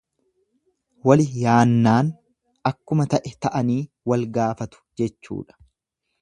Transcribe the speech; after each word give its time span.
Wali 1.09 1.25
yaannaan 1.41 2.09
akkuma 2.71 3.07
ta'e 3.15 3.35
ta'anii 3.47 3.79
wal 4.13 4.27
gaafatu 4.39 4.83
jechuudha. 5.03 5.61